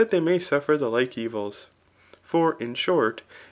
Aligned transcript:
'they 0.09 0.19
may 0.19 0.39
suffer 0.39 0.77
the: 0.77 0.87
lil^eerik. 0.89 1.67
«For, 2.23 2.57
in 2.59 2.73
short, 2.73 3.19
it. 3.21 3.35